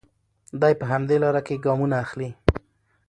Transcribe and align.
دی 0.61 0.73
په 0.79 0.85
همدې 0.91 1.15
لاره 1.23 1.41
کې 1.47 1.61
ګامونه 1.65 1.95
اخلي. 2.05 2.29